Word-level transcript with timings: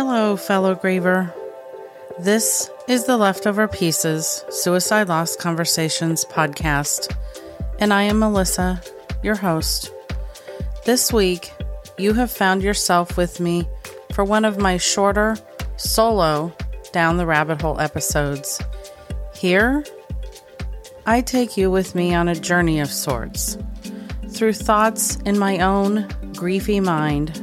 Hello, 0.00 0.36
fellow 0.36 0.76
griever. 0.76 1.34
This 2.20 2.70
is 2.86 3.06
the 3.06 3.16
Leftover 3.16 3.66
Pieces 3.66 4.44
Suicide 4.48 5.08
Loss 5.08 5.34
Conversations 5.34 6.24
podcast, 6.24 7.12
and 7.80 7.92
I 7.92 8.04
am 8.04 8.20
Melissa, 8.20 8.80
your 9.24 9.34
host. 9.34 9.92
This 10.84 11.12
week, 11.12 11.52
you 11.98 12.12
have 12.12 12.30
found 12.30 12.62
yourself 12.62 13.16
with 13.16 13.40
me 13.40 13.68
for 14.12 14.22
one 14.22 14.44
of 14.44 14.56
my 14.56 14.76
shorter, 14.76 15.36
solo 15.78 16.54
Down 16.92 17.16
the 17.16 17.26
Rabbit 17.26 17.60
Hole 17.60 17.80
episodes. 17.80 18.62
Here, 19.34 19.84
I 21.06 21.22
take 21.22 21.56
you 21.56 21.72
with 21.72 21.96
me 21.96 22.14
on 22.14 22.28
a 22.28 22.36
journey 22.36 22.78
of 22.78 22.88
sorts 22.88 23.58
through 24.28 24.52
thoughts 24.52 25.16
in 25.22 25.40
my 25.40 25.58
own 25.58 26.04
griefy 26.34 26.80
mind. 26.80 27.34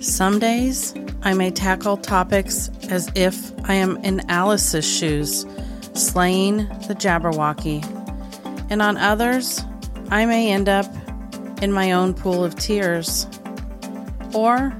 Some 0.00 0.40
days, 0.40 0.92
I 1.22 1.34
may 1.34 1.50
tackle 1.50 1.96
topics 1.96 2.70
as 2.88 3.10
if 3.14 3.52
I 3.68 3.74
am 3.74 3.96
in 3.98 4.28
Alice's 4.30 4.86
shoes, 4.86 5.44
slaying 5.94 6.58
the 6.86 6.94
Jabberwocky. 6.94 7.84
And 8.70 8.82
on 8.82 8.96
others, 8.96 9.60
I 10.10 10.26
may 10.26 10.52
end 10.52 10.68
up 10.68 10.86
in 11.62 11.72
my 11.72 11.92
own 11.92 12.14
pool 12.14 12.44
of 12.44 12.54
tears. 12.56 13.26
Or 14.34 14.76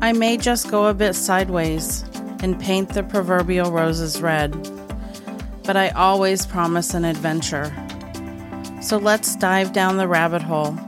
I 0.00 0.12
may 0.12 0.36
just 0.36 0.70
go 0.70 0.86
a 0.86 0.94
bit 0.94 1.14
sideways 1.14 2.04
and 2.40 2.60
paint 2.60 2.90
the 2.90 3.02
proverbial 3.02 3.72
roses 3.72 4.20
red. 4.20 4.52
But 5.64 5.76
I 5.76 5.88
always 5.90 6.46
promise 6.46 6.94
an 6.94 7.04
adventure. 7.04 7.72
So 8.80 8.96
let's 8.96 9.34
dive 9.36 9.72
down 9.72 9.96
the 9.96 10.08
rabbit 10.08 10.42
hole 10.42 10.78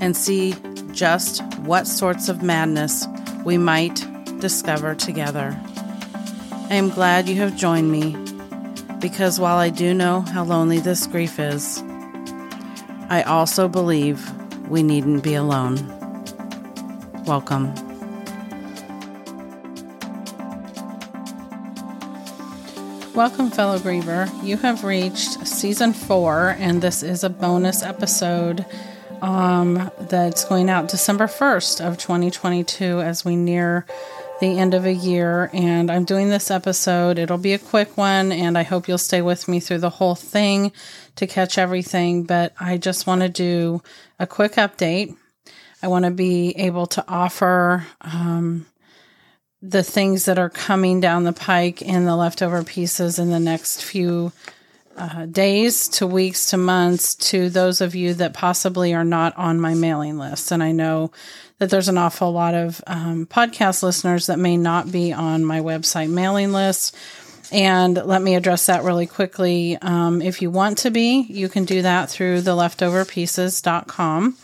and 0.00 0.16
see 0.16 0.54
just 0.92 1.42
what 1.60 1.86
sorts 1.86 2.28
of 2.28 2.42
madness 2.42 3.06
we 3.44 3.56
might 3.56 4.06
discover 4.40 4.94
together. 4.94 5.58
I 6.70 6.74
am 6.74 6.88
glad 6.88 7.28
you 7.28 7.36
have 7.36 7.56
joined 7.56 7.92
me 7.92 8.16
because 9.00 9.38
while 9.38 9.56
I 9.56 9.70
do 9.70 9.92
know 9.92 10.22
how 10.22 10.44
lonely 10.44 10.78
this 10.78 11.06
grief 11.06 11.38
is, 11.38 11.82
I 13.08 13.22
also 13.26 13.68
believe 13.68 14.20
we 14.68 14.82
needn't 14.82 15.22
be 15.22 15.34
alone. 15.34 15.76
Welcome. 17.24 17.74
Welcome, 23.14 23.50
fellow 23.50 23.78
griever. 23.78 24.30
You 24.42 24.56
have 24.58 24.84
reached 24.84 25.46
season 25.46 25.92
four, 25.92 26.56
and 26.58 26.80
this 26.80 27.02
is 27.02 27.24
a 27.24 27.28
bonus 27.28 27.82
episode 27.82 28.64
um, 29.22 29.90
that's 29.98 30.44
going 30.44 30.70
out 30.70 30.88
December 30.88 31.26
1st 31.26 31.86
of 31.86 31.98
2022 31.98 33.00
as 33.00 33.24
we 33.24 33.36
near 33.36 33.84
the 34.40 34.58
end 34.58 34.74
of 34.74 34.84
a 34.84 34.92
year. 34.92 35.50
And 35.52 35.90
I'm 35.90 36.04
doing 36.04 36.28
this 36.28 36.50
episode. 36.50 37.18
It'll 37.18 37.38
be 37.38 37.52
a 37.52 37.58
quick 37.58 37.96
one, 37.96 38.32
and 38.32 38.58
I 38.58 38.62
hope 38.62 38.88
you'll 38.88 38.98
stay 38.98 39.22
with 39.22 39.46
me 39.46 39.60
through 39.60 39.78
the 39.78 39.90
whole 39.90 40.14
thing 40.14 40.72
to 41.16 41.26
catch 41.26 41.58
everything. 41.58 42.24
But 42.24 42.52
I 42.58 42.76
just 42.76 43.06
want 43.06 43.22
to 43.22 43.28
do 43.28 43.82
a 44.18 44.26
quick 44.26 44.54
update. 44.54 45.16
I 45.82 45.88
want 45.88 46.04
to 46.04 46.10
be 46.10 46.50
able 46.56 46.86
to 46.88 47.04
offer 47.08 47.86
um, 48.00 48.66
the 49.62 49.82
things 49.82 50.24
that 50.24 50.38
are 50.38 50.50
coming 50.50 51.00
down 51.00 51.24
the 51.24 51.32
pike 51.32 51.82
in 51.82 52.04
the 52.04 52.16
leftover 52.16 52.64
pieces 52.64 53.18
in 53.18 53.30
the 53.30 53.40
next 53.40 53.82
few 53.82 54.32
uh, 54.96 55.26
days 55.26 55.88
to 55.88 56.06
weeks 56.06 56.50
to 56.50 56.56
months 56.56 57.14
to 57.14 57.48
those 57.48 57.80
of 57.80 57.94
you 57.94 58.14
that 58.14 58.34
possibly 58.34 58.92
are 58.94 59.04
not 59.04 59.36
on 59.36 59.60
my 59.60 59.74
mailing 59.74 60.18
list. 60.18 60.50
And 60.50 60.62
I 60.62 60.72
know 60.72 61.10
that 61.58 61.70
there's 61.70 61.88
an 61.88 61.98
awful 61.98 62.32
lot 62.32 62.54
of 62.54 62.82
um, 62.86 63.26
podcast 63.26 63.82
listeners 63.82 64.26
that 64.26 64.38
may 64.38 64.56
not 64.56 64.90
be 64.90 65.12
on 65.12 65.44
my 65.44 65.60
website 65.60 66.10
mailing 66.10 66.52
list. 66.52 66.96
And 67.52 67.96
let 67.96 68.22
me 68.22 68.34
address 68.34 68.66
that 68.66 68.84
really 68.84 69.06
quickly. 69.06 69.76
Um, 69.80 70.22
if 70.22 70.40
you 70.40 70.50
want 70.50 70.78
to 70.78 70.90
be, 70.90 71.22
you 71.22 71.48
can 71.48 71.64
do 71.64 71.82
that 71.82 72.08
through 72.08 72.42
the 72.42 72.52
leftoverpieces.com. 72.52 74.36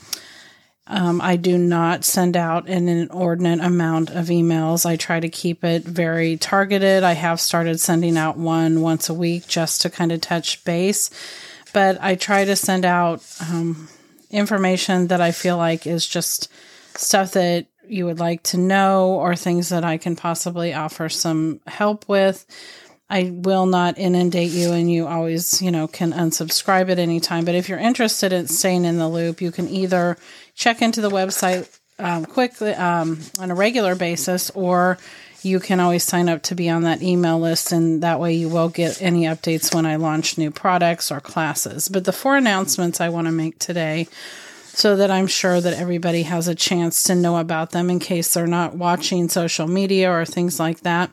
Um, 0.88 1.20
I 1.20 1.36
do 1.36 1.58
not 1.58 2.04
send 2.04 2.36
out 2.36 2.68
an 2.68 2.88
inordinate 2.88 3.60
amount 3.60 4.10
of 4.10 4.26
emails. 4.26 4.86
I 4.86 4.96
try 4.96 5.18
to 5.18 5.28
keep 5.28 5.64
it 5.64 5.82
very 5.82 6.36
targeted. 6.36 7.02
I 7.02 7.12
have 7.12 7.40
started 7.40 7.80
sending 7.80 8.16
out 8.16 8.36
one 8.36 8.80
once 8.80 9.08
a 9.08 9.14
week 9.14 9.48
just 9.48 9.80
to 9.80 9.90
kind 9.90 10.12
of 10.12 10.20
touch 10.20 10.64
base, 10.64 11.10
but 11.72 11.98
I 12.00 12.14
try 12.14 12.44
to 12.44 12.54
send 12.54 12.84
out 12.84 13.24
um, 13.40 13.88
information 14.30 15.08
that 15.08 15.20
I 15.20 15.32
feel 15.32 15.56
like 15.56 15.88
is 15.88 16.06
just 16.06 16.48
stuff 16.94 17.32
that 17.32 17.66
you 17.88 18.04
would 18.06 18.20
like 18.20 18.42
to 18.44 18.56
know 18.56 19.10
or 19.10 19.34
things 19.34 19.68
that 19.70 19.84
I 19.84 19.96
can 19.96 20.16
possibly 20.16 20.72
offer 20.72 21.08
some 21.08 21.60
help 21.66 22.08
with. 22.08 22.46
I 23.08 23.30
will 23.32 23.66
not 23.66 23.98
inundate 23.98 24.50
you 24.50 24.72
and 24.72 24.90
you 24.90 25.06
always, 25.06 25.62
you 25.62 25.70
know, 25.70 25.86
can 25.86 26.12
unsubscribe 26.12 26.90
at 26.90 26.98
any 26.98 27.20
time. 27.20 27.44
But 27.44 27.54
if 27.54 27.68
you're 27.68 27.78
interested 27.78 28.32
in 28.32 28.48
staying 28.48 28.84
in 28.84 28.98
the 28.98 29.08
loop, 29.08 29.40
you 29.40 29.52
can 29.52 29.68
either 29.68 30.16
check 30.54 30.82
into 30.82 31.00
the 31.00 31.10
website 31.10 31.78
um, 31.98 32.24
quickly 32.26 32.74
um, 32.74 33.20
on 33.38 33.50
a 33.50 33.54
regular 33.54 33.94
basis 33.94 34.50
or 34.50 34.98
you 35.42 35.60
can 35.60 35.78
always 35.78 36.02
sign 36.02 36.28
up 36.28 36.42
to 36.42 36.54
be 36.54 36.68
on 36.68 36.82
that 36.82 37.02
email 37.02 37.38
list 37.38 37.70
and 37.70 38.02
that 38.02 38.18
way 38.18 38.34
you 38.34 38.48
will 38.48 38.68
get 38.68 39.00
any 39.00 39.22
updates 39.22 39.72
when 39.72 39.86
I 39.86 39.96
launch 39.96 40.36
new 40.36 40.50
products 40.50 41.12
or 41.12 41.20
classes. 41.20 41.88
But 41.88 42.04
the 42.04 42.12
four 42.12 42.36
announcements 42.36 43.00
I 43.00 43.08
want 43.08 43.28
to 43.28 43.32
make 43.32 43.58
today 43.58 44.08
so 44.64 44.96
that 44.96 45.10
I'm 45.10 45.28
sure 45.28 45.60
that 45.60 45.78
everybody 45.78 46.24
has 46.24 46.48
a 46.48 46.54
chance 46.54 47.04
to 47.04 47.14
know 47.14 47.38
about 47.38 47.70
them 47.70 47.88
in 47.88 47.98
case 47.98 48.34
they're 48.34 48.46
not 48.46 48.74
watching 48.74 49.28
social 49.28 49.68
media 49.68 50.10
or 50.10 50.24
things 50.24 50.58
like 50.58 50.80
that. 50.80 51.10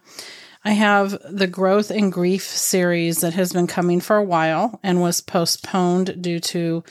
I 0.65 0.71
have 0.71 1.17
the 1.29 1.47
Growth 1.47 1.91
in 1.91 2.09
Grief 2.09 2.43
series 2.43 3.19
that 3.19 3.33
has 3.33 3.51
been 3.51 3.67
coming 3.67 3.99
for 3.99 4.15
a 4.15 4.23
while 4.23 4.79
and 4.81 5.01
was 5.01 5.19
postponed 5.19 6.21
due 6.21 6.39
to 6.39 6.83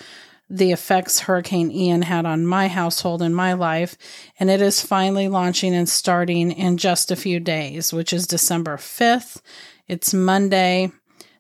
the 0.51 0.73
effects 0.73 1.21
Hurricane 1.21 1.71
Ian 1.71 2.03
had 2.03 2.27
on 2.27 2.47
my 2.47 2.69
household 2.69 3.23
and 3.23 3.35
my 3.35 3.55
life. 3.55 3.97
And 4.39 4.51
it 4.51 4.61
is 4.61 4.83
finally 4.83 5.29
launching 5.29 5.75
and 5.75 5.89
starting 5.89 6.53
in 6.53 6.77
just 6.77 7.11
a 7.11 7.17
few 7.17 7.41
days, 7.41 7.95
which 7.95 8.13
is 8.13 8.27
December 8.27 8.77
5th. 8.77 9.41
It's 9.89 10.13
Monday. 10.13 10.93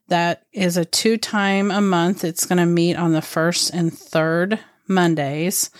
That 0.09 0.45
is 0.53 0.79
a 0.79 0.87
two 0.87 1.19
time 1.19 1.71
a 1.71 1.83
month. 1.83 2.25
It's 2.25 2.47
going 2.47 2.59
to 2.59 2.67
meet 2.67 2.97
on 2.97 3.13
the 3.13 3.23
first 3.23 3.71
and 3.71 3.93
third 3.93 4.59
Mondays 4.89 5.71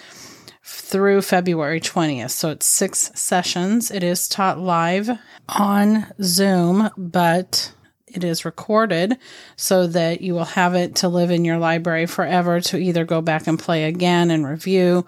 through 0.63 1.23
February 1.23 1.81
20th. 1.81 2.31
So 2.31 2.51
it's 2.51 2.67
six 2.67 3.11
sessions. 3.15 3.91
It 3.91 4.03
is 4.03 4.29
taught 4.29 4.59
live 4.59 5.11
on 5.49 6.07
Zoom, 6.23 6.91
but 6.97 7.73
it 8.07 8.23
is 8.23 8.45
recorded 8.45 9.19
so 9.57 9.87
that 9.87 10.21
you 10.21 10.35
will 10.35 10.45
have 10.45 10.75
it 10.75 10.97
to 10.97 11.09
live 11.09 11.31
in 11.31 11.45
your 11.45 11.59
library 11.59 12.07
forever 12.07 12.61
to 12.61 12.79
either 12.79 13.05
go 13.05 13.21
back 13.21 13.47
and 13.47 13.59
play 13.59 13.85
again 13.85 14.31
and 14.31 14.47
review. 14.47 15.07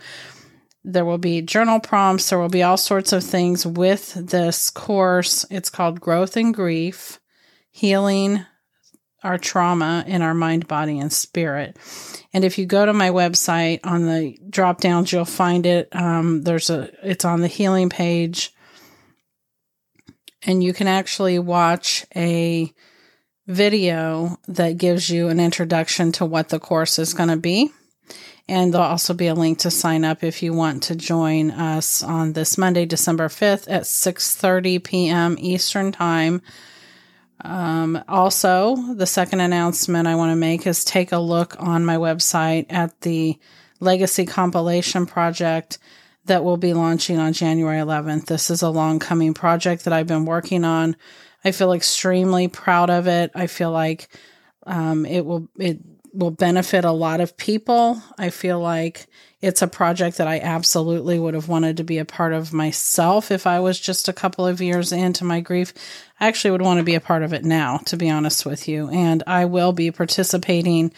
There 0.85 1.05
will 1.05 1.19
be 1.19 1.41
journal 1.41 1.81
prompts. 1.81 2.29
There 2.29 2.39
will 2.39 2.49
be 2.49 2.63
all 2.63 2.77
sorts 2.77 3.13
of 3.13 3.23
things 3.23 3.67
with 3.67 4.15
this 4.15 4.71
course. 4.71 5.47
It's 5.51 5.71
called 5.71 6.01
Growth 6.01 6.37
in 6.37 6.53
Grief 6.53 7.21
Healing 7.71 8.45
Our 9.25 9.39
Trauma 9.39 10.05
in 10.07 10.23
Our 10.23 10.35
Mind, 10.35 10.69
Body, 10.69 10.99
and 10.99 11.12
Spirit. 11.12 11.77
And 12.33 12.45
if 12.45 12.59
you 12.59 12.67
go 12.67 12.87
to 12.87 12.93
my 12.93 13.11
website 13.11 13.81
on 13.83 14.07
the 14.07 14.39
drop 14.49 14.81
downs, 14.81 15.12
you'll 15.12 15.25
find 15.25 15.67
it. 15.67 15.89
Um, 15.93 16.43
there's 16.43 16.71
a, 16.71 16.91
it's 17.03 17.25
on 17.25 17.41
the 17.41 17.49
healing 17.49 17.89
page 17.89 18.55
and 20.47 20.62
you 20.62 20.73
can 20.73 20.89
actually 20.89 21.39
watch 21.39 22.05
a 22.15 22.73
video 23.47 24.39
that 24.49 24.79
gives 24.79 25.11
you 25.11 25.29
an 25.29 25.41
introduction 25.41 26.12
to 26.12 26.25
what 26.25 26.49
the 26.49 26.59
course 26.59 26.99
is 26.99 27.15
going 27.15 27.29
to 27.29 27.37
be. 27.37 27.71
And 28.47 28.73
there'll 28.73 28.87
also 28.87 29.15
be 29.15 29.29
a 29.29 29.35
link 29.35 29.61
to 29.61 29.71
sign 29.71 30.05
up 30.05 30.23
if 30.23 30.43
you 30.43 30.53
want 30.53 30.82
to 30.85 30.94
join 30.94 31.50
us 31.50 32.03
on 32.03 32.35
this 32.35 32.59
Monday, 32.59 32.85
December 32.85 33.29
5th 33.29 33.71
at 33.71 33.82
6:30 33.85 34.85
p.m. 34.85 35.37
Eastern 35.38 35.93
Time. 35.93 36.43
Um, 37.41 38.03
also, 38.09 38.77
the 38.95 39.07
second 39.07 39.41
announcement 39.41 40.09
I 40.09 40.15
want 40.15 40.31
to 40.31 40.37
make 40.37 40.67
is 40.67 40.85
take 40.85 41.13
a 41.13 41.19
look 41.19 41.57
on 41.59 41.85
my 41.85 41.97
website 41.97 42.67
at 42.71 43.01
the 43.01 43.39
Legacy 43.81 44.25
Compilation 44.25 45.07
Project 45.07 45.79
that 46.27 46.45
will 46.45 46.57
be 46.57 46.73
launching 46.73 47.19
on 47.19 47.33
January 47.33 47.79
11th. 47.79 48.27
This 48.27 48.51
is 48.51 48.63
a 48.63 48.71
long 48.71 48.99
coming 48.99 49.35
project 49.35 49.85
that 49.85 49.93
I've 49.93 50.07
been 50.07 50.25
working 50.25 50.65
on. 50.65 50.97
I 51.45 51.51
feel 51.51 51.73
extremely 51.73 52.49
proud 52.49 52.89
of 52.89 53.07
it. 53.07 53.31
I 53.35 53.47
feel 53.47 53.71
like 53.71 54.09
um, 54.67 55.05
it 55.05 55.27
will 55.27 55.49
it 55.59 55.79
will 56.14 56.31
benefit 56.31 56.84
a 56.84 56.93
lot 56.93 57.20
of 57.20 57.37
people. 57.37 58.00
I 58.16 58.31
feel 58.31 58.61
like 58.61 59.06
it's 59.40 59.61
a 59.61 59.69
project 59.69 60.16
that 60.16 60.28
I 60.28 60.38
absolutely 60.40 61.19
would 61.19 61.34
have 61.34 61.49
wanted 61.49 61.76
to 61.76 61.84
be 61.84 61.99
a 61.99 62.05
part 62.05 62.32
of 62.32 62.52
myself 62.52 63.31
if 63.31 63.46
I 63.46 63.61
was 63.61 63.78
just 63.78 64.08
a 64.08 64.12
couple 64.12 64.46
of 64.46 64.62
years 64.62 64.93
into 64.93 65.25
my 65.25 65.40
grief. 65.40 65.75
I 66.19 66.28
actually 66.28 66.52
would 66.52 66.62
want 66.62 66.78
to 66.78 66.84
be 66.84 66.94
a 66.94 67.00
part 67.00 67.22
of 67.22 67.34
it 67.34 67.44
now, 67.44 67.78
to 67.87 67.96
be 67.96 68.08
honest 68.08 68.46
with 68.46 68.69
you. 68.69 68.88
And 68.88 69.22
I 69.26 69.44
will 69.44 69.72
be 69.72 69.90
participating 69.90 70.93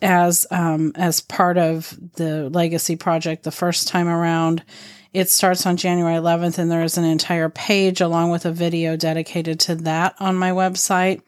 as 0.00 0.46
um, 0.50 0.92
as 0.94 1.20
part 1.20 1.58
of 1.58 1.96
the 2.14 2.48
legacy 2.50 2.96
project 2.96 3.42
the 3.42 3.50
first 3.50 3.88
time 3.88 4.08
around 4.08 4.64
It 5.12 5.30
starts 5.30 5.64
on 5.64 5.78
January 5.78 6.16
11th, 6.16 6.58
and 6.58 6.70
there 6.70 6.82
is 6.82 6.98
an 6.98 7.04
entire 7.04 7.48
page 7.48 8.00
along 8.00 8.30
with 8.30 8.44
a 8.44 8.52
video 8.52 8.96
dedicated 8.96 9.58
to 9.60 9.74
that 9.76 10.14
on 10.20 10.36
my 10.36 10.50
website. 10.50 11.22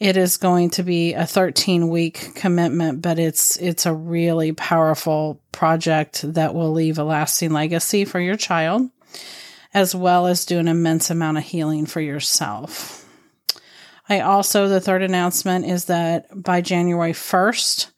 It 0.00 0.16
is 0.16 0.36
going 0.36 0.70
to 0.70 0.82
be 0.82 1.14
a 1.14 1.26
13 1.26 1.88
week 1.88 2.34
commitment, 2.34 3.00
but 3.00 3.18
it's 3.18 3.56
it's 3.56 3.86
a 3.86 3.94
really 3.94 4.52
powerful 4.52 5.40
project 5.52 6.22
that 6.34 6.54
will 6.54 6.72
leave 6.72 6.98
a 6.98 7.04
lasting 7.04 7.52
legacy 7.52 8.04
for 8.04 8.18
your 8.18 8.36
child, 8.36 8.90
as 9.72 9.94
well 9.94 10.26
as 10.26 10.44
do 10.44 10.58
an 10.58 10.68
immense 10.68 11.10
amount 11.10 11.38
of 11.38 11.44
healing 11.44 11.86
for 11.86 12.00
yourself. 12.00 13.08
I 14.08 14.20
also 14.20 14.68
the 14.68 14.80
third 14.80 15.02
announcement 15.02 15.64
is 15.64 15.86
that 15.86 16.26
by 16.34 16.60
January 16.60 17.12
1st, 17.12 17.90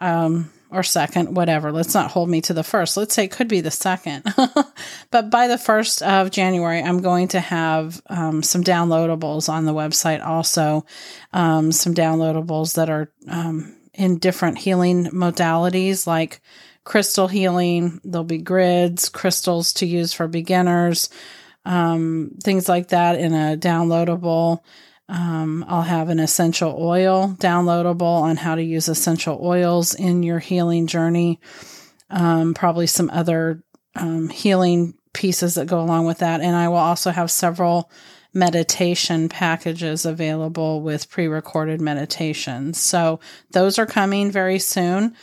um, 0.00 0.50
or 0.70 0.82
second, 0.82 1.34
whatever. 1.34 1.70
Let's 1.70 1.94
not 1.94 2.10
hold 2.10 2.28
me 2.28 2.40
to 2.42 2.54
the 2.54 2.64
first. 2.64 2.96
Let's 2.96 3.14
say 3.14 3.24
it 3.24 3.30
could 3.30 3.48
be 3.48 3.60
the 3.60 3.70
second. 3.70 4.24
but 5.10 5.30
by 5.30 5.46
the 5.46 5.58
first 5.58 6.02
of 6.02 6.30
January, 6.30 6.82
I'm 6.82 7.00
going 7.00 7.28
to 7.28 7.40
have 7.40 8.02
um, 8.08 8.42
some 8.42 8.64
downloadables 8.64 9.48
on 9.48 9.64
the 9.64 9.74
website 9.74 10.24
also. 10.24 10.84
Um, 11.32 11.72
some 11.72 11.94
downloadables 11.94 12.74
that 12.74 12.90
are 12.90 13.12
um, 13.28 13.76
in 13.92 14.18
different 14.18 14.58
healing 14.58 15.06
modalities 15.06 16.06
like 16.06 16.40
crystal 16.84 17.28
healing. 17.28 18.00
There'll 18.04 18.24
be 18.24 18.38
grids, 18.38 19.08
crystals 19.08 19.72
to 19.74 19.86
use 19.86 20.12
for 20.12 20.28
beginners, 20.28 21.08
um, 21.64 22.32
things 22.42 22.68
like 22.68 22.88
that 22.88 23.18
in 23.18 23.32
a 23.32 23.56
downloadable. 23.56 24.60
Um, 25.08 25.64
I'll 25.68 25.82
have 25.82 26.08
an 26.08 26.18
essential 26.18 26.76
oil 26.78 27.36
downloadable 27.38 28.22
on 28.22 28.36
how 28.36 28.54
to 28.54 28.62
use 28.62 28.88
essential 28.88 29.38
oils 29.42 29.94
in 29.94 30.22
your 30.22 30.38
healing 30.38 30.86
journey. 30.86 31.40
Um, 32.10 32.54
probably 32.54 32.86
some 32.86 33.10
other 33.10 33.62
um, 33.96 34.28
healing 34.28 34.94
pieces 35.12 35.54
that 35.54 35.66
go 35.66 35.80
along 35.80 36.06
with 36.06 36.18
that. 36.18 36.40
And 36.40 36.56
I 36.56 36.68
will 36.68 36.76
also 36.76 37.10
have 37.10 37.30
several 37.30 37.90
meditation 38.32 39.28
packages 39.28 40.04
available 40.04 40.82
with 40.82 41.08
pre 41.08 41.28
recorded 41.28 41.80
meditations. 41.80 42.80
So 42.80 43.20
those 43.52 43.78
are 43.78 43.86
coming 43.86 44.30
very 44.30 44.58
soon. 44.58 45.14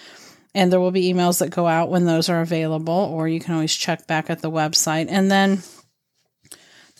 And 0.53 0.71
there 0.71 0.81
will 0.81 0.91
be 0.91 1.13
emails 1.13 1.39
that 1.39 1.49
go 1.49 1.65
out 1.65 1.89
when 1.89 2.05
those 2.05 2.27
are 2.27 2.41
available, 2.41 2.93
or 2.93 3.27
you 3.29 3.39
can 3.39 3.53
always 3.53 3.73
check 3.73 4.05
back 4.05 4.29
at 4.29 4.41
the 4.41 4.51
website. 4.51 5.07
And 5.09 5.31
then 5.31 5.63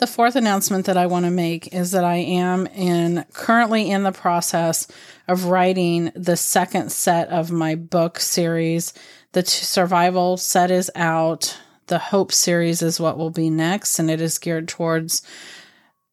the 0.02 0.06
fourth 0.08 0.34
announcement 0.34 0.86
that 0.86 0.96
I 0.96 1.06
want 1.06 1.26
to 1.26 1.30
make 1.30 1.72
is 1.72 1.92
that 1.92 2.02
I 2.02 2.16
am 2.16 2.66
in 2.66 3.24
currently 3.34 3.88
in 3.88 4.02
the 4.02 4.10
process 4.10 4.88
of 5.28 5.44
writing 5.44 6.10
the 6.16 6.36
second 6.36 6.90
set 6.90 7.28
of 7.28 7.52
my 7.52 7.76
book 7.76 8.18
series. 8.18 8.94
The 9.30 9.46
survival 9.46 10.38
set 10.38 10.72
is 10.72 10.90
out. 10.96 11.56
The 11.86 12.00
hope 12.00 12.32
series 12.32 12.82
is 12.82 12.98
what 12.98 13.16
will 13.16 13.30
be 13.30 13.48
next, 13.48 14.00
and 14.00 14.10
it 14.10 14.20
is 14.20 14.40
geared 14.40 14.66
towards 14.66 15.22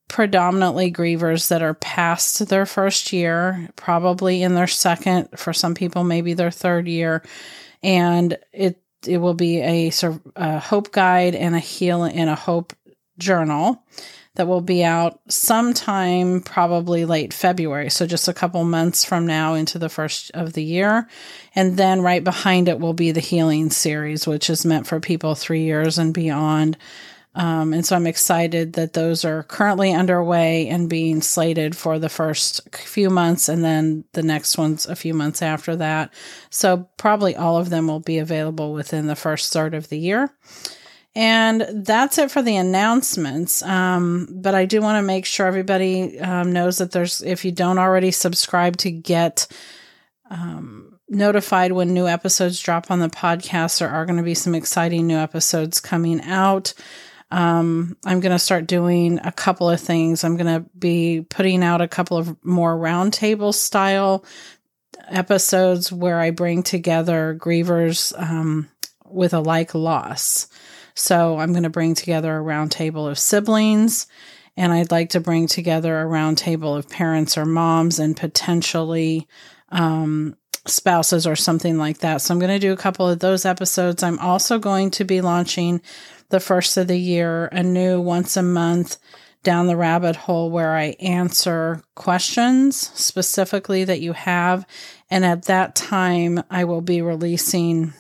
predominantly 0.08 0.92
grievers 0.92 1.48
that 1.48 1.64
are 1.64 1.74
past 1.74 2.48
their 2.48 2.68
first 2.68 3.12
year, 3.12 3.70
probably 3.76 4.44
in 4.44 4.54
their 4.54 4.68
second, 4.68 5.30
for 5.36 5.52
some 5.52 5.74
people, 5.74 6.04
maybe 6.04 6.36
their 6.36 6.52
third 6.52 6.88
year. 6.88 7.24
And 7.82 8.38
it 8.54 8.80
it 9.08 9.18
will 9.18 9.34
be 9.34 9.62
a, 9.62 9.92
a 10.36 10.60
hope 10.60 10.92
guide 10.92 11.34
and 11.34 11.56
a 11.56 11.60
healing 11.60 12.16
and 12.16 12.30
a 12.30 12.36
hope 12.36 12.74
journal 13.20 13.84
that 14.36 14.48
will 14.48 14.62
be 14.62 14.84
out 14.84 15.20
sometime 15.28 16.42
probably 16.42 17.04
late 17.04 17.34
February. 17.34 17.90
So 17.90 18.06
just 18.06 18.28
a 18.28 18.34
couple 18.34 18.64
months 18.64 19.04
from 19.04 19.28
now 19.28 19.54
into 19.54 19.78
the 19.78 19.90
first 19.90 20.32
of 20.34 20.54
the 20.54 20.64
year. 20.64 21.10
And 21.56 21.76
then 21.76 22.02
right 22.02 22.24
behind 22.24 22.70
it 22.70 22.80
will 22.80 22.94
be 22.94 23.12
the 23.12 23.20
healing 23.20 23.70
series, 23.70 24.26
which 24.26 24.50
is 24.50 24.66
meant 24.66 24.88
for 24.88 25.00
people 25.00 25.36
three 25.36 25.64
years 25.64 25.98
and 25.98 26.14
beyond. 26.14 26.78
Um, 27.36 27.74
and 27.74 27.86
so 27.86 27.96
I'm 27.96 28.08
excited 28.08 28.74
that 28.74 28.94
those 28.94 29.24
are 29.24 29.44
currently 29.44 29.94
underway 29.94 30.68
and 30.68 30.90
being 30.90 31.22
slated 31.22 31.76
for 31.76 32.00
the 32.00 32.10
first 32.10 32.76
few 32.76 33.10
months 33.10 33.50
and 33.50 33.64
then 33.64 34.04
the 34.14 34.24
next 34.24 34.58
ones 34.58 34.88
a 34.88 34.96
few 34.96 35.14
months 35.14 35.42
after 35.42 35.76
that. 35.76 36.14
So 36.50 36.90
probably 36.98 37.36
all 37.36 37.58
of 37.58 37.70
them 37.70 37.88
will 37.88 38.00
be 38.00 38.18
available 38.18 38.74
within 38.74 39.08
the 39.08 39.16
first 39.16 39.54
third 39.54 39.74
of 39.74 39.90
the 39.90 40.00
year. 40.00 40.32
And 41.16 41.86
that's 41.86 42.18
it 42.18 42.32
for 42.32 42.42
the 42.42 42.56
announcements. 42.56 43.64
Um, 43.64 44.28
but 44.32 44.54
I 44.54 44.66
do 44.66 44.80
want 44.82 44.98
to 44.98 45.08
make 45.08 45.26
sure 45.26 45.48
everybody 45.48 46.20
um, 46.20 46.54
knows 46.54 46.78
that 46.78 46.92
there's, 46.92 47.22
if 47.22 47.44
you 47.44 47.52
don't 47.52 47.80
already 47.80 48.12
subscribe 48.12 48.78
to 48.78 48.92
get 48.92 49.48
um, 50.30 51.00
notified 51.10 51.72
when 51.72 51.94
new 51.94 52.08
episodes 52.08 52.60
drop 52.60 52.92
on 52.92 53.00
the 53.00 53.10
podcast, 53.10 53.80
there 53.80 53.90
are 53.90 54.06
going 54.06 54.18
to 54.18 54.24
be 54.24 54.36
some 54.36 54.54
exciting 54.54 55.08
new 55.08 55.18
episodes 55.18 55.82
coming 55.82 56.22
out. 56.22 56.74
Um, 57.32 57.98
I'm 58.06 58.20
going 58.20 58.32
to 58.32 58.40
start 58.40 58.68
doing 58.68 59.20
a 59.24 59.32
couple 59.32 59.70
of 59.70 59.80
things. 59.80 60.24
I'm 60.24 60.38
going 60.38 60.62
to 60.62 60.70
be 60.78 61.26
putting 61.30 61.64
out 61.64 61.82
a 61.82 61.88
couple 61.88 62.18
of 62.18 62.36
more 62.44 62.76
roundtable 62.76 63.54
style 63.54 64.26
episodes 65.08 65.92
where 65.92 66.20
I 66.20 66.32
bring 66.32 66.64
together 66.64 67.38
grievers 67.40 68.20
um, 68.20 68.70
with 69.06 69.34
a 69.34 69.40
like 69.40 69.74
loss. 69.74 70.48
So 71.00 71.40
I'm 71.40 71.54
going 71.54 71.64
to 71.64 71.70
bring 71.70 71.96
together 71.96 72.38
a 72.38 72.44
roundtable 72.44 73.10
of 73.10 73.18
siblings, 73.18 74.06
and 74.58 74.74
I'd 74.74 74.92
like 74.92 75.12
to 75.12 75.22
bring 75.22 75.48
together 75.48 76.02
a 76.02 76.06
roundtable 76.06 76.78
of 76.78 76.90
parents 76.90 77.38
or 77.38 77.46
moms 77.46 78.00
and 78.00 78.18
potentially 78.18 79.26
um, 79.70 80.36
spouses 80.68 81.26
or 81.26 81.38
something 81.38 81.78
like 81.78 82.00
that. 82.00 82.22
So 82.22 82.34
I'm 82.34 82.40
going 82.40 82.52
to 82.52 82.60
do 82.60 82.74
a 82.74 82.78
couple 82.78 83.08
of 83.08 83.20
those 83.20 83.46
episodes. 83.46 84.04
I'm 84.04 84.20
also 84.20 84.60
going 84.60 84.92
to 84.92 85.06
be 85.06 85.22
launching 85.22 85.82
the 86.30 86.42
first 86.42 86.76
of 86.76 86.88
the 86.88 87.00
year 87.00 87.46
a 87.46 87.64
new 87.64 88.02
once 88.02 88.36
a 88.36 88.44
month 88.44 88.98
down 89.42 89.68
the 89.68 89.78
rabbit 89.78 90.18
hole 90.18 90.52
where 90.52 90.76
I 90.76 90.98
answer 91.00 91.82
questions 91.96 92.76
specifically 92.76 93.86
that 93.86 94.02
you 94.02 94.12
have. 94.12 94.66
And 95.10 95.24
at 95.24 95.46
that 95.46 95.76
time, 95.76 96.44
I 96.50 96.66
will 96.66 96.82
be 96.82 97.02
releasing 97.02 97.94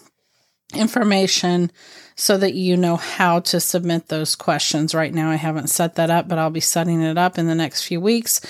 information 0.76 1.72
so 2.20 2.36
that 2.36 2.54
you 2.54 2.76
know 2.76 2.98
how 2.98 3.40
to 3.40 3.62
submit 3.62 4.10
those 4.10 4.36
questions. 4.36 4.94
Right 4.94 5.14
now, 5.14 5.32
I 5.32 5.36
haven't 5.36 5.70
set 5.70 5.96
that 5.96 6.10
up, 6.10 6.28
but 6.28 6.38
I'll 6.38 6.50
be 6.50 6.60
setting 6.60 7.02
it 7.02 7.18
up 7.18 7.38
in 7.38 7.48
the 7.48 7.56
next 7.56 7.84
few 7.84 8.02
weeks 8.02 8.42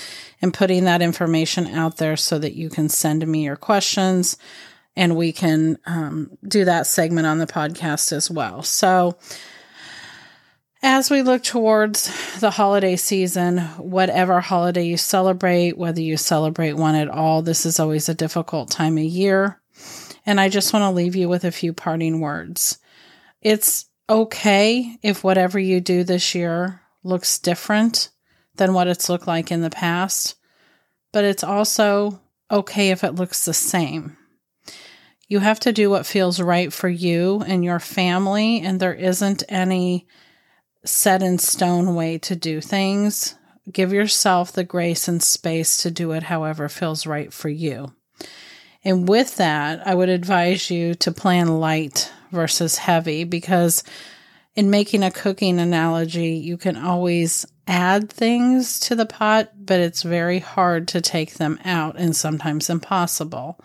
and 0.41 0.51
putting 0.51 0.85
that 0.85 1.03
information 1.03 1.67
out 1.67 1.97
there 1.97 2.17
so 2.17 2.39
that 2.39 2.55
you 2.55 2.71
can 2.71 2.89
send 2.89 3.25
me 3.27 3.43
your 3.43 3.55
questions 3.55 4.37
and 4.95 5.15
we 5.15 5.31
can 5.31 5.77
um, 5.85 6.35
do 6.47 6.65
that 6.65 6.87
segment 6.87 7.27
on 7.27 7.37
the 7.37 7.45
podcast 7.45 8.11
as 8.11 8.31
well. 8.31 8.63
So, 8.63 9.19
as 10.81 11.11
we 11.11 11.21
look 11.21 11.43
towards 11.43 12.39
the 12.39 12.49
holiday 12.49 12.95
season, 12.95 13.59
whatever 13.77 14.41
holiday 14.41 14.85
you 14.85 14.97
celebrate, 14.97 15.77
whether 15.77 16.01
you 16.01 16.17
celebrate 16.17 16.73
one 16.73 16.95
at 16.95 17.07
all, 17.07 17.43
this 17.43 17.67
is 17.67 17.79
always 17.79 18.09
a 18.09 18.15
difficult 18.15 18.71
time 18.71 18.97
of 18.97 19.03
year. 19.03 19.61
And 20.25 20.41
I 20.41 20.49
just 20.49 20.73
want 20.73 20.83
to 20.83 20.89
leave 20.89 21.15
you 21.15 21.29
with 21.29 21.43
a 21.43 21.51
few 21.51 21.71
parting 21.71 22.19
words. 22.19 22.79
It's 23.41 23.85
okay 24.09 24.97
if 25.01 25.23
whatever 25.23 25.59
you 25.59 25.79
do 25.79 26.03
this 26.03 26.35
year 26.35 26.81
looks 27.03 27.39
different 27.39 28.09
than 28.55 28.73
what 28.73 28.87
it's 28.87 29.07
looked 29.07 29.27
like 29.27 29.51
in 29.51 29.61
the 29.61 29.69
past, 29.69 30.35
but 31.13 31.23
it's 31.23 31.43
also 31.43 32.19
okay 32.51 32.89
if 32.89 33.03
it 33.03 33.15
looks 33.15 33.45
the 33.45 33.53
same. 33.53 34.17
You 35.27 35.39
have 35.39 35.59
to 35.61 35.71
do 35.71 35.89
what 35.89 36.07
feels 36.07 36.41
right 36.41 36.73
for 36.73 36.89
you 36.89 37.43
and 37.45 37.63
your 37.63 37.79
family, 37.79 38.61
and 38.61 38.79
there 38.79 38.93
isn't 38.93 39.43
any 39.47 40.07
set 40.83 41.21
in 41.21 41.37
stone 41.37 41.93
way 41.93 42.17
to 42.17 42.35
do 42.35 42.59
things. 42.61 43.35
Give 43.71 43.93
yourself 43.93 44.51
the 44.51 44.63
grace 44.63 45.07
and 45.07 45.21
space 45.21 45.77
to 45.83 45.91
do 45.91 46.11
it 46.11 46.23
however 46.23 46.67
feels 46.67 47.05
right 47.05 47.31
for 47.31 47.49
you. 47.49 47.93
And 48.83 49.07
with 49.07 49.35
that, 49.35 49.85
I 49.85 49.93
would 49.93 50.09
advise 50.09 50.71
you 50.71 50.95
to 50.95 51.11
plan 51.11 51.59
light 51.59 52.11
versus 52.31 52.77
heavy 52.77 53.23
because 53.23 53.83
in 54.55 54.69
making 54.69 55.03
a 55.03 55.11
cooking 55.11 55.59
analogy, 55.59 56.31
you 56.31 56.57
can 56.57 56.75
always 56.75 57.45
add 57.67 58.09
things 58.09 58.79
to 58.79 58.95
the 58.95 59.05
pot, 59.05 59.51
but 59.55 59.79
it's 59.79 60.03
very 60.03 60.39
hard 60.39 60.87
to 60.89 61.01
take 61.01 61.35
them 61.35 61.59
out 61.63 61.95
and 61.97 62.15
sometimes 62.15 62.69
impossible. 62.69 63.59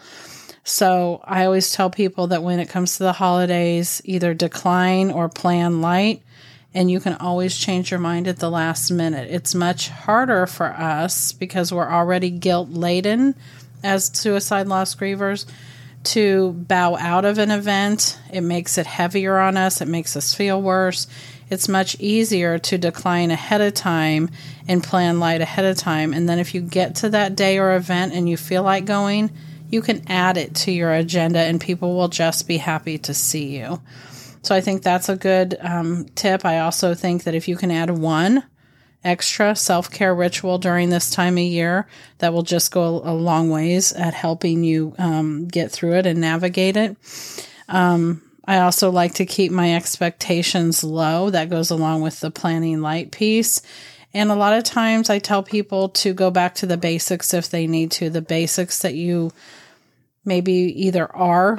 So 0.63 1.21
I 1.25 1.45
always 1.45 1.73
tell 1.73 1.91
people 1.91 2.29
that 2.29 2.43
when 2.43 2.61
it 2.61 2.69
comes 2.69 2.97
to 2.97 3.03
the 3.03 3.13
holidays, 3.13 4.01
either 4.05 4.35
decline 4.35 5.11
or 5.11 5.29
plan 5.29 5.81
light, 5.81 6.23
and 6.73 6.91
you 6.91 7.01
can 7.01 7.15
always 7.15 7.57
change 7.57 7.91
your 7.91 8.01
mind 8.01 8.27
at 8.27 8.39
the 8.39 8.51
last 8.51 8.91
minute. 8.91 9.31
It's 9.31 9.55
much 9.55 9.89
harder 9.89 10.47
for 10.47 10.67
us 10.67 11.33
because 11.33 11.73
we're 11.73 11.91
already 11.91 12.31
guilt 12.31 12.71
laden 12.71 13.35
as 13.83 14.07
suicide 14.07 14.67
loss 14.67 14.95
grievers 14.95 15.47
to 16.05 16.53
bow 16.53 16.97
out 16.97 17.25
of 17.25 17.39
an 17.39 17.51
event. 17.51 18.19
It 18.33 18.43
makes 18.43 18.79
it 18.79 18.87
heavier 18.87 19.39
on 19.39 19.57
us, 19.57 19.81
it 19.81 19.89
makes 19.89 20.17
us 20.17 20.35
feel 20.35 20.61
worse. 20.61 21.07
It's 21.51 21.69
much 21.69 21.97
easier 22.01 22.59
to 22.59 22.79
decline 22.79 23.31
ahead 23.31 23.61
of 23.61 23.75
time 23.75 24.31
and 24.67 24.83
plan 24.83 25.21
light 25.21 25.41
ahead 25.41 25.65
of 25.65 25.77
time. 25.77 26.15
And 26.15 26.29
then 26.29 26.39
if 26.39 26.55
you 26.55 26.63
get 26.63 26.97
to 26.97 27.11
that 27.11 27.37
day 27.37 27.59
or 27.59 27.75
event 27.75 28.15
and 28.15 28.29
you 28.29 28.37
feel 28.37 28.63
like 28.63 28.87
going, 28.87 29.31
you 29.69 29.83
can 29.83 30.03
add 30.09 30.37
it 30.37 30.55
to 30.55 30.73
your 30.73 30.93
agenda 30.93 31.41
and 31.41 31.61
people 31.61 31.95
will 31.95 32.09
just 32.09 32.49
be 32.49 32.57
happy 32.57 32.99
to 32.99 33.15
see 33.15 33.57
you. 33.57 33.81
So 34.43 34.55
I 34.55 34.61
think 34.61 34.83
that's 34.83 35.09
a 35.09 35.17
good 35.17 35.57
um, 35.61 36.07
tip. 36.15 36.45
I 36.45 36.61
also 36.61 36.95
think 36.95 37.25
that 37.25 37.35
if 37.35 37.49
you 37.49 37.57
can 37.57 37.71
add 37.71 37.91
one 37.91 38.45
extra 39.05 39.55
self 39.55 39.91
care 39.91 40.15
ritual 40.15 40.59
during 40.59 40.91
this 40.91 41.11
time 41.11 41.35
of 41.35 41.45
year, 41.45 41.87
that 42.19 42.33
will 42.33 42.43
just 42.43 42.73
go 42.73 43.03
a 43.05 43.13
long 43.13 43.51
ways 43.51 43.93
at 43.93 44.15
helping 44.15 44.65
you 44.65 44.95
um, 44.99 45.47
get 45.47 45.71
through 45.71 45.95
it 45.95 46.07
and 46.07 46.21
navigate 46.21 46.77
it. 46.77 46.97
Um, 47.69 48.23
I 48.47 48.59
also 48.59 48.91
like 48.91 49.15
to 49.15 49.27
keep 49.27 49.53
my 49.53 49.75
expectations 49.75 50.85
low. 50.85 51.31
That 51.31 51.51
goes 51.51 51.71
along 51.71 52.03
with 52.03 52.21
the 52.21 52.31
planning 52.31 52.81
light 52.83 53.11
piece. 53.11 53.63
And 54.13 54.31
a 54.31 54.37
lot 54.37 54.57
of 54.57 54.65
times 54.65 55.11
I 55.11 55.19
tell 55.19 55.43
people 55.43 55.89
to 55.91 56.15
go 56.15 56.31
back 56.31 56.55
to 56.57 56.67
the 56.67 56.77
basics 56.77 57.35
if 57.35 57.51
they 57.51 57.67
need 57.67 57.91
to, 57.93 58.11
the 58.11 58.23
basics 58.23 58.79
that 58.81 58.95
you 58.95 59.33
maybe 60.25 60.53
either 60.53 61.11
are 61.15 61.59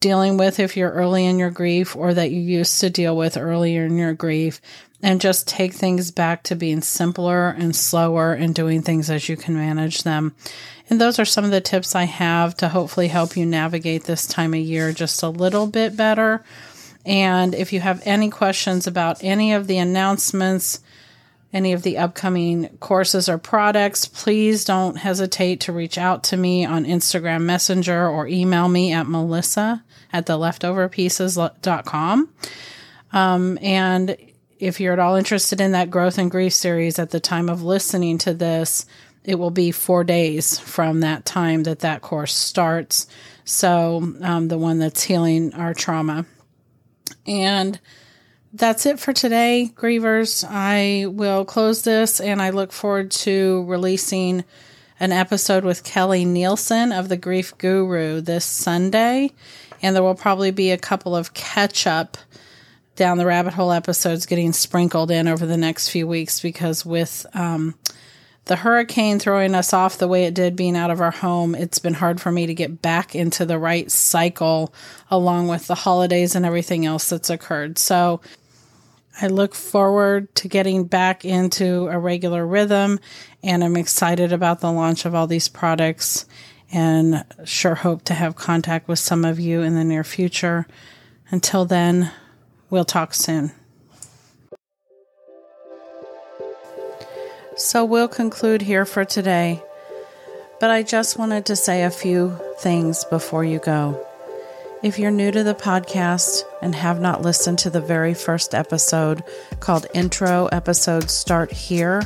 dealing 0.00 0.36
with 0.36 0.60
if 0.60 0.76
you're 0.76 0.92
early 0.92 1.26
in 1.26 1.38
your 1.38 1.50
grief 1.50 1.96
or 1.96 2.14
that 2.14 2.30
you 2.30 2.40
used 2.40 2.80
to 2.80 2.90
deal 2.90 3.16
with 3.16 3.36
earlier 3.36 3.84
in 3.84 3.96
your 3.96 4.14
grief 4.14 4.60
and 5.02 5.20
just 5.20 5.46
take 5.46 5.72
things 5.72 6.10
back 6.10 6.42
to 6.44 6.56
being 6.56 6.80
simpler 6.80 7.48
and 7.50 7.74
slower 7.74 8.32
and 8.32 8.54
doing 8.54 8.82
things 8.82 9.10
as 9.10 9.28
you 9.28 9.36
can 9.36 9.54
manage 9.54 10.02
them. 10.02 10.34
And 10.90 11.00
those 11.00 11.18
are 11.18 11.24
some 11.24 11.44
of 11.44 11.50
the 11.50 11.60
tips 11.60 11.94
I 11.94 12.04
have 12.04 12.56
to 12.56 12.68
hopefully 12.68 13.08
help 13.08 13.36
you 13.36 13.44
navigate 13.44 14.04
this 14.04 14.26
time 14.26 14.54
of 14.54 14.60
year 14.60 14.92
just 14.92 15.22
a 15.22 15.28
little 15.28 15.66
bit 15.66 15.96
better. 15.96 16.44
And 17.04 17.54
if 17.54 17.72
you 17.72 17.80
have 17.80 18.02
any 18.04 18.30
questions 18.30 18.86
about 18.86 19.22
any 19.22 19.52
of 19.52 19.66
the 19.66 19.78
announcements, 19.78 20.80
any 21.52 21.72
of 21.72 21.82
the 21.82 21.98
upcoming 21.98 22.68
courses 22.80 23.28
or 23.28 23.38
products, 23.38 24.06
please 24.06 24.64
don't 24.64 24.96
hesitate 24.96 25.60
to 25.60 25.72
reach 25.72 25.96
out 25.96 26.22
to 26.24 26.36
me 26.36 26.64
on 26.64 26.84
Instagram 26.84 27.42
Messenger 27.42 28.08
or 28.08 28.26
email 28.26 28.68
me 28.68 28.92
at 28.92 29.06
melissa 29.06 29.82
at 30.12 30.26
the 30.26 30.38
leftoverpieces.com. 30.38 32.28
Um, 33.12 33.58
and 33.62 34.16
if 34.58 34.80
you're 34.80 34.92
at 34.92 34.98
all 34.98 35.16
interested 35.16 35.60
in 35.60 35.72
that 35.72 35.90
growth 35.90 36.18
in 36.18 36.28
grief 36.28 36.52
series 36.52 36.98
at 36.98 37.10
the 37.10 37.20
time 37.20 37.48
of 37.48 37.62
listening 37.62 38.18
to 38.18 38.34
this, 38.34 38.86
it 39.24 39.38
will 39.38 39.50
be 39.50 39.70
four 39.70 40.04
days 40.04 40.58
from 40.58 41.00
that 41.00 41.24
time 41.24 41.64
that 41.64 41.80
that 41.80 42.02
course 42.02 42.34
starts. 42.34 43.06
So, 43.44 44.14
um, 44.22 44.48
the 44.48 44.58
one 44.58 44.78
that's 44.78 45.02
healing 45.02 45.54
our 45.54 45.74
trauma. 45.74 46.26
And 47.26 47.78
that's 48.52 48.86
it 48.86 48.98
for 48.98 49.12
today, 49.12 49.70
grievers. 49.74 50.44
I 50.48 51.06
will 51.06 51.44
close 51.44 51.82
this 51.82 52.20
and 52.20 52.40
I 52.40 52.50
look 52.50 52.72
forward 52.72 53.10
to 53.12 53.64
releasing 53.66 54.44
an 55.00 55.12
episode 55.12 55.64
with 55.64 55.84
Kelly 55.84 56.24
Nielsen 56.24 56.92
of 56.92 57.08
the 57.08 57.16
Grief 57.16 57.56
Guru 57.58 58.20
this 58.20 58.44
Sunday. 58.44 59.32
And 59.82 59.94
there 59.94 60.02
will 60.02 60.14
probably 60.14 60.50
be 60.50 60.70
a 60.70 60.78
couple 60.78 61.14
of 61.14 61.34
catch 61.34 61.86
up 61.86 62.16
down 62.96 63.16
the 63.16 63.26
rabbit 63.26 63.54
hole 63.54 63.72
episodes 63.72 64.26
getting 64.26 64.52
sprinkled 64.52 65.10
in 65.10 65.28
over 65.28 65.46
the 65.46 65.56
next 65.56 65.88
few 65.88 66.06
weeks 66.06 66.40
because 66.40 66.84
with 66.84 67.24
um, 67.32 67.74
the 68.46 68.56
hurricane 68.56 69.18
throwing 69.18 69.54
us 69.54 69.72
off 69.72 69.98
the 69.98 70.08
way 70.08 70.24
it 70.24 70.34
did 70.34 70.56
being 70.56 70.76
out 70.76 70.90
of 70.90 71.00
our 71.00 71.12
home, 71.12 71.54
it's 71.54 71.78
been 71.78 71.94
hard 71.94 72.20
for 72.20 72.32
me 72.32 72.46
to 72.46 72.54
get 72.54 72.82
back 72.82 73.14
into 73.14 73.46
the 73.46 73.58
right 73.58 73.90
cycle 73.90 74.74
along 75.10 75.48
with 75.48 75.68
the 75.68 75.76
holidays 75.76 76.34
and 76.34 76.44
everything 76.44 76.84
else 76.84 77.08
that's 77.08 77.30
occurred. 77.30 77.78
So 77.78 78.20
I 79.20 79.26
look 79.26 79.54
forward 79.54 80.34
to 80.36 80.48
getting 80.48 80.84
back 80.84 81.24
into 81.24 81.88
a 81.88 81.98
regular 81.98 82.46
rhythm 82.46 82.98
and 83.42 83.62
I'm 83.62 83.76
excited 83.76 84.32
about 84.32 84.60
the 84.60 84.72
launch 84.72 85.04
of 85.04 85.14
all 85.14 85.26
these 85.26 85.48
products 85.48 86.26
and 86.72 87.24
sure 87.44 87.74
hope 87.74 88.02
to 88.04 88.14
have 88.14 88.36
contact 88.36 88.88
with 88.88 88.98
some 88.98 89.24
of 89.24 89.40
you 89.40 89.62
in 89.62 89.74
the 89.74 89.84
near 89.84 90.04
future. 90.04 90.66
Until 91.30 91.64
then, 91.64 92.10
we'll 92.70 92.84
talk 92.84 93.14
soon. 93.14 93.52
So 97.56 97.84
we'll 97.84 98.08
conclude 98.08 98.62
here 98.62 98.84
for 98.84 99.04
today. 99.04 99.62
But 100.60 100.70
I 100.70 100.82
just 100.82 101.18
wanted 101.18 101.46
to 101.46 101.56
say 101.56 101.84
a 101.84 101.90
few 101.90 102.38
things 102.58 103.04
before 103.04 103.44
you 103.44 103.58
go. 103.58 104.07
If 104.80 104.96
you're 104.96 105.10
new 105.10 105.32
to 105.32 105.42
the 105.42 105.56
podcast 105.56 106.44
and 106.62 106.72
have 106.72 107.00
not 107.00 107.20
listened 107.20 107.58
to 107.60 107.70
the 107.70 107.80
very 107.80 108.14
first 108.14 108.54
episode 108.54 109.24
called 109.58 109.88
Intro 109.92 110.46
Episodes 110.46 111.12
Start 111.12 111.50
Here, 111.50 112.02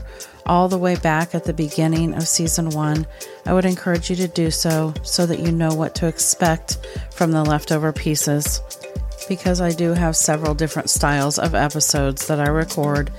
all 0.47 0.69
the 0.69 0.79
way 0.79 0.97
back 0.97 1.35
at 1.35 1.45
the 1.45 1.53
beginning 1.53 2.15
of 2.15 2.27
season 2.27 2.71
one, 2.71 3.07
I 3.45 3.53
would 3.53 3.67
encourage 3.67 4.09
you 4.09 4.17
to 4.17 4.27
do 4.27 4.51
so 4.51 4.95
so 5.03 5.27
that 5.27 5.41
you 5.41 5.53
know 5.53 5.75
what 5.75 5.95
to 5.97 6.07
expect 6.07 6.79
from 7.11 7.33
the 7.33 7.45
leftover 7.45 7.93
pieces. 7.93 8.63
Because 9.29 9.61
I 9.61 9.73
do 9.73 9.93
have 9.93 10.17
several 10.17 10.55
different 10.55 10.89
styles 10.89 11.39
of 11.39 11.55
episodes 11.55 12.27
that 12.29 12.41
I 12.41 12.49
record 12.49 13.11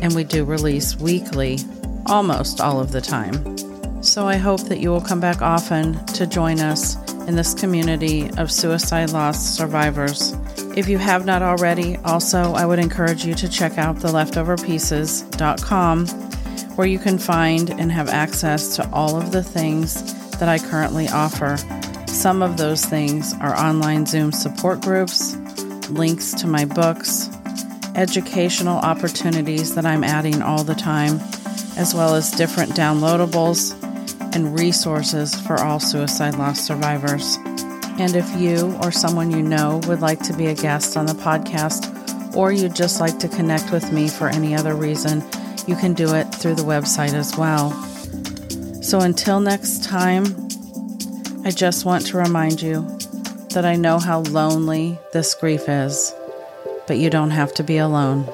and 0.00 0.14
we 0.14 0.24
do 0.24 0.46
release 0.46 0.96
weekly 0.96 1.58
almost 2.06 2.62
all 2.62 2.80
of 2.80 2.92
the 2.92 3.02
time. 3.02 3.58
So 4.02 4.26
I 4.26 4.36
hope 4.36 4.62
that 4.62 4.80
you 4.80 4.88
will 4.88 5.02
come 5.02 5.20
back 5.20 5.42
often 5.42 6.02
to 6.06 6.26
join 6.26 6.60
us 6.60 6.96
in 7.26 7.36
this 7.36 7.54
community 7.54 8.28
of 8.38 8.50
suicide 8.50 9.10
loss 9.10 9.56
survivors. 9.56 10.34
If 10.76 10.88
you 10.88 10.98
have 10.98 11.24
not 11.24 11.42
already, 11.42 11.96
also, 11.98 12.52
I 12.54 12.66
would 12.66 12.78
encourage 12.78 13.24
you 13.24 13.34
to 13.34 13.48
check 13.48 13.78
out 13.78 13.96
the 13.96 14.08
leftoverpieces.com 14.08 16.06
where 16.76 16.86
you 16.86 16.98
can 16.98 17.18
find 17.18 17.70
and 17.70 17.92
have 17.92 18.08
access 18.08 18.76
to 18.76 18.88
all 18.90 19.16
of 19.16 19.32
the 19.32 19.42
things 19.42 20.38
that 20.38 20.48
I 20.48 20.58
currently 20.58 21.08
offer. 21.08 21.58
Some 22.06 22.42
of 22.42 22.56
those 22.56 22.84
things 22.84 23.34
are 23.40 23.54
online 23.56 24.06
Zoom 24.06 24.32
support 24.32 24.80
groups, 24.80 25.36
links 25.90 26.32
to 26.34 26.46
my 26.46 26.64
books, 26.64 27.28
educational 27.94 28.78
opportunities 28.78 29.74
that 29.74 29.84
I'm 29.84 30.02
adding 30.02 30.40
all 30.40 30.64
the 30.64 30.74
time 30.74 31.20
as 31.76 31.94
well 31.94 32.14
as 32.14 32.30
different 32.30 32.72
downloadables 32.72 33.78
and 34.34 34.58
resources 34.58 35.34
for 35.34 35.60
all 35.60 35.80
suicide 35.80 36.36
loss 36.36 36.60
survivors. 36.60 37.38
And 37.98 38.16
if 38.16 38.28
you 38.36 38.76
or 38.82 38.90
someone 38.90 39.30
you 39.30 39.42
know 39.42 39.80
would 39.86 40.00
like 40.00 40.20
to 40.20 40.32
be 40.32 40.46
a 40.46 40.54
guest 40.54 40.96
on 40.96 41.06
the 41.06 41.12
podcast, 41.12 42.34
or 42.34 42.52
you'd 42.52 42.74
just 42.74 43.00
like 43.00 43.18
to 43.18 43.28
connect 43.28 43.70
with 43.70 43.92
me 43.92 44.08
for 44.08 44.28
any 44.28 44.54
other 44.54 44.74
reason, 44.74 45.22
you 45.66 45.76
can 45.76 45.92
do 45.92 46.14
it 46.14 46.24
through 46.34 46.54
the 46.54 46.62
website 46.62 47.12
as 47.12 47.36
well. 47.36 47.70
So 48.82 49.00
until 49.00 49.40
next 49.40 49.84
time, 49.84 50.24
I 51.44 51.50
just 51.50 51.84
want 51.84 52.06
to 52.06 52.16
remind 52.16 52.62
you 52.62 52.82
that 53.50 53.64
I 53.64 53.76
know 53.76 53.98
how 53.98 54.20
lonely 54.20 54.98
this 55.12 55.34
grief 55.34 55.68
is, 55.68 56.14
but 56.86 56.96
you 56.98 57.10
don't 57.10 57.30
have 57.30 57.52
to 57.54 57.62
be 57.62 57.76
alone. 57.76 58.26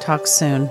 Talk 0.00 0.26
soon. 0.26 0.68